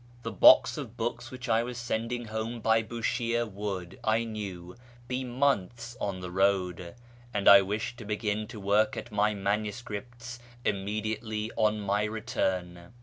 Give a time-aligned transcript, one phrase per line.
[0.23, 4.75] The box of books which I was sending home by Bushire would, I knew,
[5.07, 6.95] be months on the road,
[7.35, 12.93] and I wished to begin to work at my manuscripts immediately on my return.